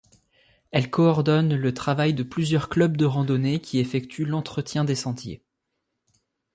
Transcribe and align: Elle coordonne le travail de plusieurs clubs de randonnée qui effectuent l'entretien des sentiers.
Elle 0.71 0.89
coordonne 0.89 1.53
le 1.53 1.73
travail 1.75 2.15
de 2.15 2.23
plusieurs 2.23 2.69
clubs 2.69 2.97
de 2.97 3.05
randonnée 3.05 3.59
qui 3.61 3.77
effectuent 3.77 4.25
l'entretien 4.25 4.83
des 4.83 4.95
sentiers. 4.95 5.43